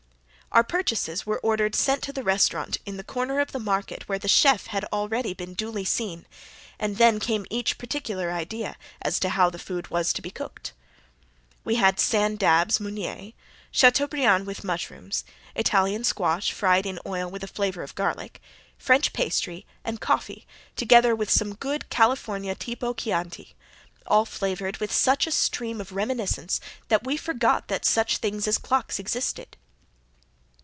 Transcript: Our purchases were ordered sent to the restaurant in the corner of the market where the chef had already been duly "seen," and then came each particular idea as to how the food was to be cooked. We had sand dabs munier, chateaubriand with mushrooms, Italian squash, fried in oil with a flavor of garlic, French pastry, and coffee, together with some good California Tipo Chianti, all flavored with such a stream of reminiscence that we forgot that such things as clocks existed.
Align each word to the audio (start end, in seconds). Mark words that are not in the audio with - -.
Our 0.53 0.65
purchases 0.65 1.25
were 1.25 1.39
ordered 1.39 1.75
sent 1.75 2.03
to 2.03 2.11
the 2.11 2.25
restaurant 2.25 2.75
in 2.85 2.97
the 2.97 3.05
corner 3.05 3.39
of 3.39 3.53
the 3.53 3.57
market 3.59 4.09
where 4.09 4.19
the 4.19 4.27
chef 4.27 4.65
had 4.67 4.83
already 4.91 5.33
been 5.33 5.53
duly 5.53 5.85
"seen," 5.85 6.27
and 6.77 6.97
then 6.97 7.21
came 7.21 7.45
each 7.49 7.77
particular 7.77 8.33
idea 8.33 8.75
as 9.01 9.17
to 9.21 9.29
how 9.29 9.49
the 9.49 9.57
food 9.57 9.87
was 9.87 10.11
to 10.11 10.21
be 10.21 10.29
cooked. 10.29 10.73
We 11.63 11.75
had 11.75 12.01
sand 12.01 12.37
dabs 12.39 12.79
munier, 12.79 13.33
chateaubriand 13.71 14.45
with 14.45 14.65
mushrooms, 14.65 15.23
Italian 15.55 16.03
squash, 16.03 16.51
fried 16.51 16.85
in 16.85 16.99
oil 17.05 17.31
with 17.31 17.45
a 17.45 17.47
flavor 17.47 17.81
of 17.81 17.95
garlic, 17.95 18.41
French 18.77 19.13
pastry, 19.13 19.65
and 19.85 20.01
coffee, 20.01 20.45
together 20.75 21.15
with 21.15 21.29
some 21.29 21.55
good 21.55 21.89
California 21.89 22.55
Tipo 22.55 22.93
Chianti, 22.97 23.55
all 24.05 24.25
flavored 24.25 24.79
with 24.79 24.91
such 24.91 25.27
a 25.27 25.31
stream 25.31 25.79
of 25.79 25.93
reminiscence 25.93 26.59
that 26.89 27.05
we 27.05 27.15
forgot 27.15 27.69
that 27.69 27.85
such 27.85 28.17
things 28.17 28.49
as 28.49 28.57
clocks 28.57 28.99
existed. 28.99 29.55